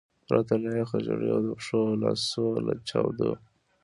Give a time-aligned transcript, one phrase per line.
[0.27, 3.31] پرته له یخه ژیړي او د پښو او لاسو له چاودو.